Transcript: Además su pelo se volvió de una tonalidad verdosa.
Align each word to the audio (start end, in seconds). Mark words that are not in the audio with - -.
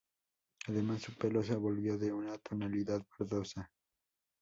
Además 0.67 1.03
su 1.03 1.13
pelo 1.15 1.43
se 1.43 1.55
volvió 1.55 1.95
de 1.95 2.11
una 2.11 2.35
tonalidad 2.39 3.05
verdosa. 3.19 3.69